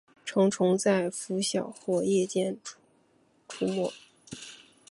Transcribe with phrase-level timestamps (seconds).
[0.25, 2.57] 成虫在拂晓或夜间
[3.47, 3.93] 出没。